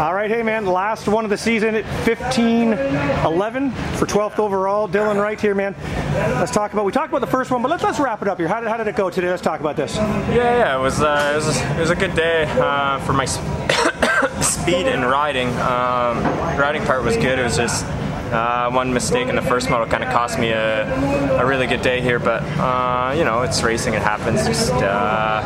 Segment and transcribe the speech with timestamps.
[0.00, 4.88] All right, hey man, last one of the season at 15 11 for 12th overall.
[4.88, 5.74] Dylan Wright here, man.
[6.14, 8.38] Let's talk about, we talked about the first one, but let's, let's wrap it up
[8.38, 8.48] here.
[8.48, 9.28] How did, how did it go today?
[9.28, 9.96] Let's talk about this.
[9.96, 13.12] Yeah, yeah, it was, uh, it was, a, it was a good day uh, for
[13.12, 13.26] my
[14.40, 15.48] speed and riding.
[15.48, 16.24] Um,
[16.58, 17.38] riding part was good.
[17.38, 21.38] It was just uh, one mistake in the first moto kind of cost me a,
[21.38, 23.92] a, really good day here, but uh, you know it's racing.
[23.92, 24.46] It happens.
[24.46, 25.42] Just uh,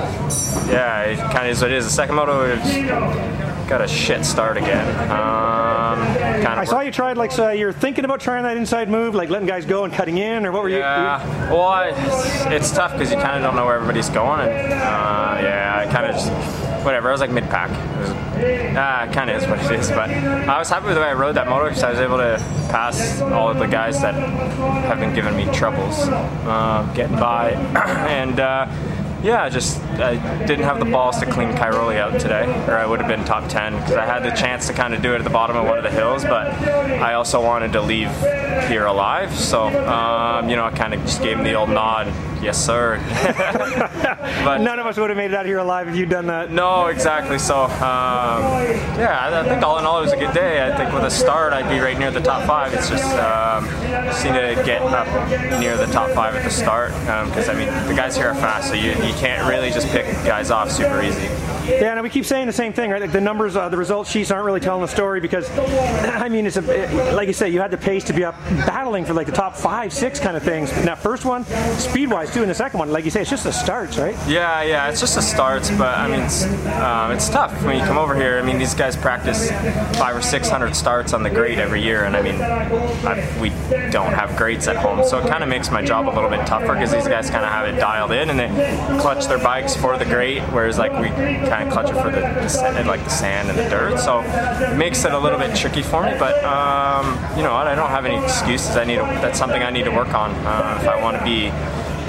[0.71, 1.86] yeah, it kind of is what it is.
[1.86, 2.55] The second moto
[3.69, 4.89] got a shit start again.
[5.11, 5.98] Um,
[6.65, 9.47] I saw you tried like so you're thinking about trying that inside move, like letting
[9.47, 11.30] guys go and cutting in, or what were yeah, you?
[11.30, 14.41] Yeah, well, I, it's, it's, tough because you kind of don't know where everybody's going,
[14.41, 17.09] and uh, yeah, I kind of just whatever.
[17.09, 17.71] I was like mid pack.
[18.77, 21.15] Ah, kind of is what it is, but I was happy with the way I
[21.15, 22.37] rode that motor because I was able to
[22.71, 27.51] pass all of the guys that have been giving me troubles uh, getting by,
[28.09, 28.41] and.
[28.41, 28.66] Uh,
[29.24, 33.01] yeah, just I didn't have the balls to clean Cairoli out today, or I would
[33.01, 35.24] have been top 10 because I had the chance to kind of do it at
[35.24, 38.10] the bottom of one of the hills, but I also wanted to leave
[38.68, 39.34] here alive.
[39.34, 42.07] So, um, you know, I kind of just gave him the old nod,
[42.43, 42.99] yes, sir.
[44.45, 46.51] but none of us would have made it out here alive if you'd done that.
[46.51, 47.38] No, exactly.
[47.38, 48.43] So, um,
[48.99, 50.66] yeah, I think all in all, it was a good day.
[50.66, 52.74] I think with a start, I'd be right near the top five.
[52.74, 53.66] It's just um,
[54.07, 55.09] just need to get up
[55.60, 58.35] near the top five at the start because um, I mean the guys here are
[58.35, 61.29] fast, so you you can't really just pick guys off super easy.
[61.66, 63.01] Yeah, and we keep saying the same thing, right?
[63.01, 66.47] Like the numbers, uh, the result sheets aren't really telling the story because, I mean,
[66.47, 68.34] it's a, like you say, you had the pace to be up
[68.66, 70.71] battling for like the top five, six kind of things.
[70.72, 71.44] And that first one,
[71.78, 74.15] speed wise too, and the second one, like you say, it's just the starts, right?
[74.28, 77.84] Yeah, yeah, it's just the starts, but I mean, it's, um, it's tough when you
[77.84, 78.38] come over here.
[78.38, 79.50] I mean, these guys practice
[79.99, 83.50] five or six hundred starts on the grade every year, and I mean, I, we
[83.91, 86.47] don't have grades at home, so it kind of makes my job a little bit
[86.47, 88.49] tougher because these guys kind of have it dialed in and they
[89.00, 91.09] clutch their bikes for the grade, whereas like we
[91.55, 93.99] kind of clutch it for the, the like the sand and the dirt.
[93.99, 96.15] So it makes it a little bit tricky for me.
[96.19, 97.06] But um,
[97.37, 97.55] you know?
[97.55, 98.77] I don't have any excuses.
[98.77, 101.25] I need to, that's something I need to work on uh, if I want to
[101.25, 101.50] be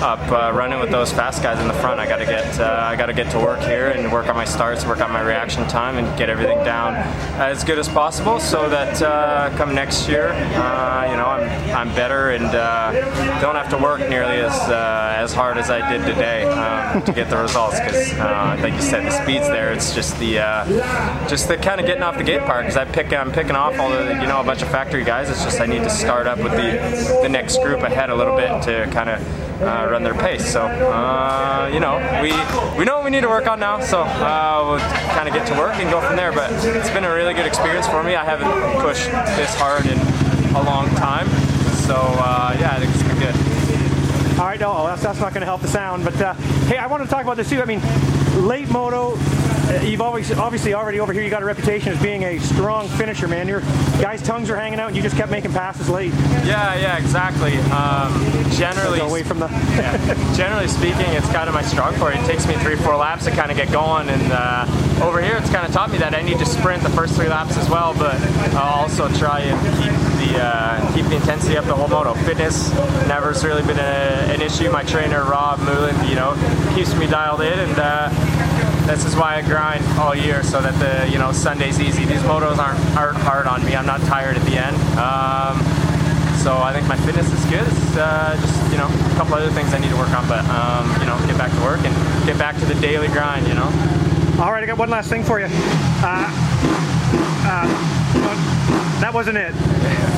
[0.01, 2.00] up uh, running with those fast guys in the front.
[2.00, 4.35] I got to get uh, I got to get to work here and work on
[4.35, 6.95] my starts, work on my reaction time, and get everything down
[7.39, 11.95] as good as possible, so that uh, come next year, uh, you know, I'm, I'm
[11.95, 12.91] better and uh,
[13.41, 17.12] don't have to work nearly as uh, as hard as I did today um, to
[17.12, 17.79] get the results.
[17.79, 18.13] Because,
[18.62, 19.73] like you said, the speed's there.
[19.73, 20.35] It's just the
[21.27, 22.66] just the kind of getting off the gate part.
[22.66, 25.29] Because I pick I'm picking off all the you know a bunch of factory guys.
[25.29, 28.35] It's just I need to start up with the the next group ahead a little
[28.35, 30.52] bit to kind of uh, run their pace.
[30.52, 32.32] So, uh, you know, we
[32.78, 33.80] we know what we need to work on now.
[33.82, 34.80] So uh, we'll
[35.16, 36.32] kind of get to work and go from there.
[36.32, 38.16] But it's been a really good experience for me.
[38.16, 38.52] I haven't
[38.82, 39.98] pushed this hard in
[40.56, 41.28] a long time.
[41.88, 44.40] So uh, yeah, I think it's been good.
[44.40, 46.04] All right, no, that's, that's not going to help the sound.
[46.04, 46.34] But uh,
[46.68, 47.62] hey, I want to talk about this too.
[47.62, 47.82] I mean,
[48.46, 49.16] late moto
[49.84, 53.28] you've always obviously already over here you got a reputation as being a strong finisher,
[53.28, 53.48] man.
[53.48, 53.62] Your
[54.02, 56.14] guys' tongues are hanging out, and you just kept making passes late.
[56.44, 57.58] Yeah, yeah, exactly.
[57.72, 58.14] Um,
[58.52, 59.48] generally, away from the.
[59.75, 62.20] yeah, generally speaking, it's kind of my strong point.
[62.20, 65.38] It takes me three, four laps to kind of get going, and uh, over here,
[65.38, 67.70] it's kind of taught me that I need to sprint the first three laps as
[67.70, 68.16] well, but
[68.56, 72.13] I'll also try and keep uh, keep the intensity up the whole moto.
[72.25, 72.73] Fitness
[73.07, 74.69] never's really been a, an issue.
[74.69, 76.34] My trainer Rob Moulin, you know,
[76.75, 78.09] keeps me dialed in, and uh,
[78.85, 82.06] this is why I grind all year so that the you know Sunday's easy.
[82.06, 83.75] These motos aren't aren't hard on me.
[83.75, 84.75] I'm not tired at the end.
[84.97, 85.57] Um,
[86.44, 87.66] so I think my fitness is good.
[87.66, 90.45] It's uh, just you know a couple other things I need to work on, but
[90.45, 91.95] um, you know get back to work and
[92.25, 93.47] get back to the daily grind.
[93.47, 93.69] You know.
[94.40, 95.47] All right, I got one last thing for you.
[95.50, 96.55] Uh,
[97.48, 97.66] uh,
[99.02, 99.53] that wasn't it.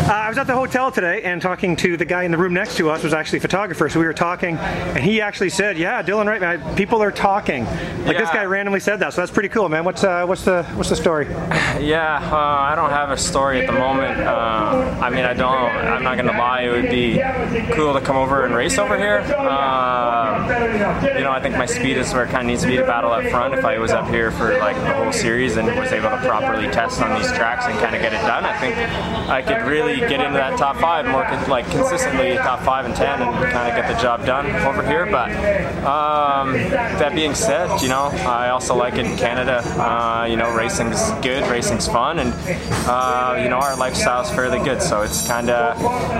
[0.07, 2.53] Uh, I was at the hotel today and talking to the guy in the room
[2.53, 3.89] next to us was actually a photographer.
[3.89, 6.39] So we were talking, and he actually said, "Yeah, Dylan right?
[6.39, 8.19] man, people are talking." Like yeah.
[8.19, 9.83] this guy randomly said that, so that's pretty cool, man.
[9.83, 11.27] What's uh, what's the what's the story?
[11.77, 14.19] Yeah, uh, I don't have a story at the moment.
[14.19, 15.53] Uh, I mean, I don't.
[15.53, 16.61] I'm not gonna lie.
[16.61, 17.21] It would be
[17.75, 19.19] cool to come over and race over here.
[19.19, 22.77] Uh, you know, I think my speed is where it kind of needs to be
[22.77, 23.53] to battle up front.
[23.53, 26.67] If I was up here for like the whole series and was able to properly
[26.71, 28.75] test on these tracks and kind of get it done, I think
[29.29, 33.21] I could really get into that top five more like consistently, top five and ten,
[33.21, 35.05] and kind of get the job done over here.
[35.05, 35.31] But
[35.83, 39.61] um, that being said, you know, I also like it in Canada.
[39.65, 42.33] Uh, you know, racing's good, racing's fun, and
[42.87, 44.81] uh, you know, our lifestyle's fairly good.
[44.81, 45.77] So it's kind of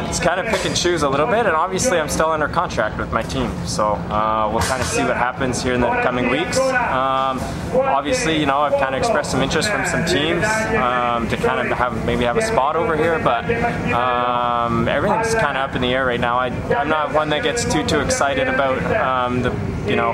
[0.10, 1.46] it's kind of pick and choose a little bit.
[1.46, 5.04] And obviously, I'm still under contract with my team, so uh, we'll kind of see
[5.04, 6.58] what happens here in the coming weeks.
[6.58, 7.40] Um,
[7.74, 10.46] obviously, you know, I've kind of expressed some interest from some teams
[10.76, 13.46] um, to kind of have maybe have a spot over here, but
[13.94, 16.38] um, everything's kind of up in the air right now.
[16.38, 20.14] I, am not one that gets too too excited about um, the you know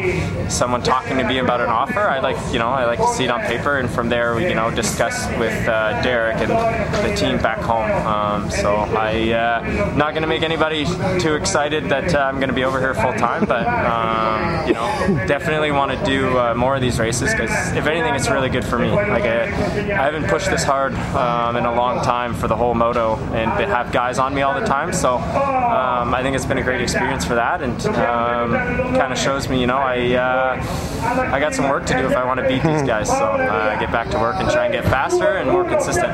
[0.49, 3.25] someone talking to me about an offer, I like you know I like to see
[3.25, 7.15] it on paper, and from there we you know discuss with uh, Derek and the
[7.15, 7.89] team back home.
[8.05, 10.85] Um, so I uh, not going to make anybody
[11.19, 14.73] too excited that uh, I'm going to be over here full time, but um, you
[14.73, 18.49] know definitely want to do uh, more of these races because if anything, it's really
[18.49, 18.91] good for me.
[18.91, 22.73] Like I, I haven't pushed this hard um, in a long time for the whole
[22.73, 24.93] moto and have guys on me all the time.
[24.93, 28.53] So um, I think it's been a great experience for that, and um,
[28.95, 32.17] kind of shows me, you know, I uh, I got some work to do if
[32.17, 33.07] I want to beat these guys.
[33.07, 36.13] So uh, get back to work and try and get faster and more consistent.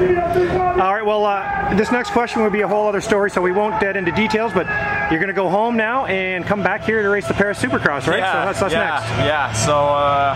[0.80, 1.04] All right.
[1.04, 3.98] Well, uh, this next question would be a whole other story, so we won't get
[3.98, 4.54] into details.
[4.54, 4.68] But
[5.10, 8.06] you're going to go home now and come back here to race the Paris Supercross,
[8.06, 8.20] right?
[8.20, 9.26] Yeah, so that's, that's yeah, next.
[9.26, 9.52] Yeah.
[9.54, 10.36] So uh,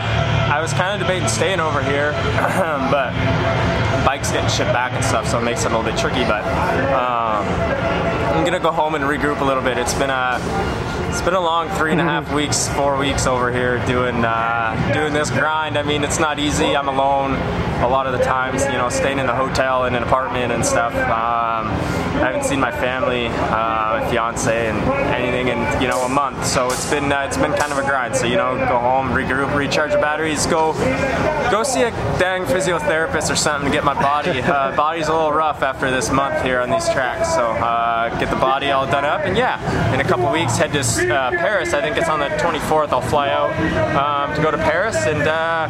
[0.52, 2.14] I was kind of debating staying over here,
[2.90, 3.14] but
[4.04, 6.24] bikes getting shipped back and stuff, so it makes it a little bit tricky.
[6.24, 6.44] But
[6.90, 7.46] um,
[8.34, 9.78] I'm gonna go home and regroup a little bit.
[9.78, 10.40] It's been a
[11.14, 14.92] it's been a long three and a half weeks, four weeks over here doing uh,
[14.94, 15.78] doing this grind.
[15.78, 16.76] I mean, it's not easy.
[16.76, 17.34] I'm alone
[17.84, 18.66] a lot of the times.
[18.66, 20.94] You know, staying in a hotel in an apartment and stuff.
[20.94, 21.68] Um,
[22.14, 24.78] I haven't seen my family, uh, my fiance, and
[25.14, 26.46] anything in you know a month.
[26.46, 28.16] So it's been uh, it's been kind of a grind.
[28.16, 30.74] So you know, go home, regroup, recharge the batteries, go
[31.52, 34.42] go see a dang physiotherapist or something to get my body.
[34.54, 37.34] Uh, body's a little rough after this month here on these tracks.
[37.34, 39.58] So uh, get the body all done up, and yeah,
[39.94, 41.74] in a couple weeks head to uh, Paris.
[41.74, 42.90] I think it's on the 24th.
[42.90, 43.52] I'll fly out
[43.96, 45.68] um, to go to Paris and uh,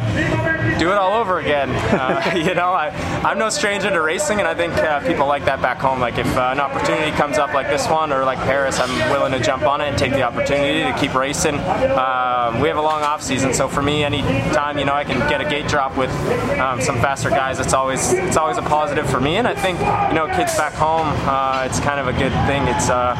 [0.78, 1.70] do it all over again.
[2.04, 2.88] Uh, you know, I,
[3.24, 6.00] I'm no stranger to racing, and I think uh, people like that back home.
[6.00, 9.32] Like if uh, an opportunity comes up like this one or like Paris, I'm willing
[9.32, 11.54] to jump on it and take the opportunity to keep racing.
[11.54, 14.22] Um, we have a long off season, so for me, any
[14.52, 16.10] time you know I can get a gate drop with
[16.58, 19.36] um, some faster guys, it's always it's always a positive for me.
[19.36, 22.66] And I think you know kids back home, uh, it's kind of a good thing.
[22.68, 23.14] It's uh,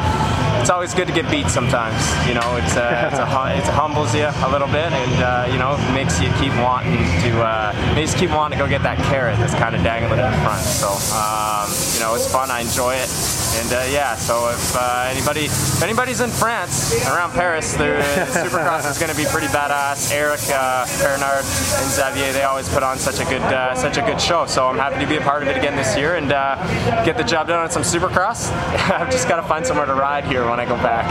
[0.64, 2.00] it's always good to get beat sometimes.
[2.26, 5.58] You know, it's uh, it's a it humbles you a little bit, and uh, you
[5.58, 8.96] know makes you keep wanting to uh, makes you keep wanting to go get that
[9.05, 10.64] carrot that's kind of dangling in front.
[10.64, 12.50] So um, you know, it's fun.
[12.50, 13.44] I enjoy it.
[13.56, 18.02] And uh, yeah, so if uh, anybody if anybody's in France around Paris, the
[18.32, 20.12] Supercross is going to be pretty badass.
[20.12, 24.02] Eric, uh, Bernard, and Xavier, they always put on such a good uh, such a
[24.02, 24.46] good show.
[24.46, 26.56] So I'm happy to be a part of it again this year and uh,
[27.04, 28.50] get the job done on some Supercross.
[28.90, 31.06] I've just got to find somewhere to ride here when I go back.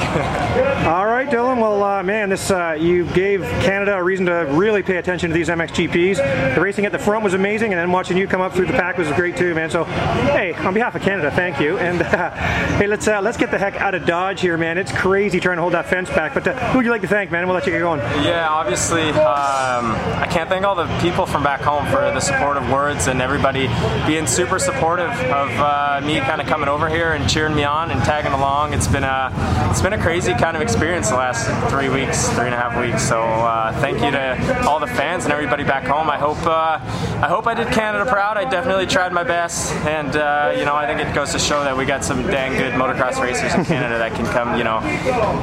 [0.86, 1.62] All right, Dylan.
[1.62, 2.50] Well, uh, man, this
[2.82, 6.56] you gave Canada a reason to really pay attention to these MXGPs.
[6.56, 8.74] The racing at the front was amazing, and then watching you come up through the
[8.74, 9.70] pack was great too, man.
[9.70, 11.78] So, hey, on behalf of Canada, thank you.
[11.78, 12.02] And
[12.34, 14.78] hey, let's uh, let's get the heck out of Dodge here, man.
[14.78, 16.34] It's crazy trying to hold that fence back.
[16.34, 17.46] But uh, who would you like to thank, man?
[17.46, 18.00] We'll let you get going.
[18.24, 19.92] Yeah, obviously, um,
[20.22, 23.68] I can't thank all the people from back home for the supportive words and everybody
[24.08, 27.92] being super supportive of uh, me kind of coming over here and cheering me on
[27.92, 28.74] and tagging along.
[28.74, 29.32] It's been a
[29.70, 32.80] it's been a crazy kind of experience the last three weeks, three and a half
[32.80, 33.08] weeks.
[33.08, 36.10] So uh, thank you to all the fans and everybody back home.
[36.10, 36.80] I hope uh,
[37.22, 38.38] I hope I did Canada proud.
[38.38, 41.64] I definitely tried my best, and uh, you know I think it goes to show
[41.64, 44.80] that we got some dang good motocross racers in Canada that can come, you know,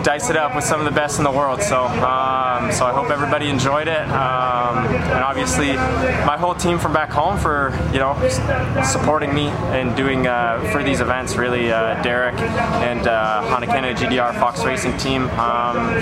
[0.02, 1.62] dice it up with some of the best in the world.
[1.62, 5.72] So um, so I hope everybody enjoyed it, um, and obviously
[6.26, 8.14] my whole team from back home for you know
[8.84, 11.36] supporting me and doing uh, for these events.
[11.36, 15.28] Really, uh, Derek and uh, Honda Canada GDR Fox Racing team.
[15.30, 15.94] Um,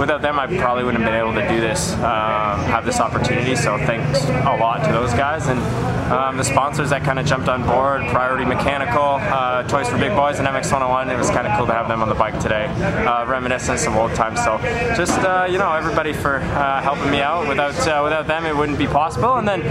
[0.00, 3.56] without them, I probably wouldn't have been able to do this, um, have this opportunity.
[3.56, 5.60] So thanks a lot to those guys and
[6.10, 8.02] um, the sponsors that kind of jumped on board.
[8.08, 11.14] Priority Mechanical, uh, Toys for Big Boys, and MX101.
[11.14, 13.96] It was kind of cool to have them on the bike today, uh, reminiscing some
[13.96, 14.42] old times.
[14.42, 14.58] So
[14.96, 17.46] just uh, you know everybody for uh, helping me out.
[17.46, 19.36] Without uh, without them, it wouldn't be possible.
[19.36, 19.62] And then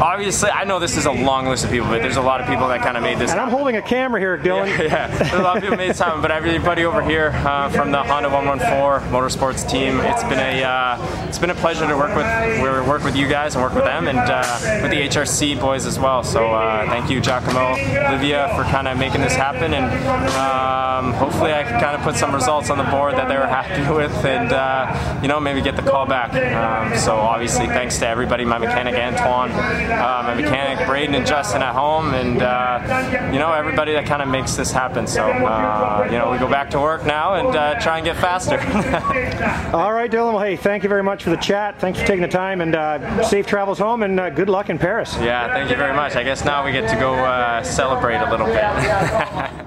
[0.00, 2.46] obviously, I know this is a long list of people, but there's a lot of
[2.46, 3.32] people that kind of made this.
[3.32, 4.68] And I'm holding a camera here, Dylan.
[4.78, 5.40] Yeah, yeah.
[5.40, 8.28] a lot of people made this happen, but everybody over here uh, from the Honda
[8.28, 12.26] 114 Motorsports team, it's been a uh, it's been a pleasure to work with
[12.62, 15.84] we work with you guys and work with them and uh, with the HRC boys
[15.84, 16.22] as well.
[16.22, 17.72] So uh, thank you, Giacomo,
[18.12, 22.16] Livia, for kind of making this happen, and um, hopefully I can kind of put
[22.16, 25.60] some results on the board that they were happy with, and uh, you know maybe
[25.60, 26.32] get the call back.
[26.34, 31.62] Um, so obviously thanks to everybody, my mechanic Antoine, uh, my mechanic Braden and Justin
[31.62, 35.06] at home, and uh, you know everybody that kind of makes this happen.
[35.06, 38.16] So uh, you know we go back to work now and uh, try and get
[38.16, 38.58] faster.
[39.76, 40.34] All right, Dylan.
[40.34, 41.80] Well, hey, thank you very much for the chat.
[41.80, 44.78] Thanks for taking the time, and uh, safe travels home, and uh, good luck in
[44.78, 45.16] Paris.
[45.20, 46.16] yeah, thank you very much.
[46.16, 49.50] I guess now we get to go uh, celebrate a little bit.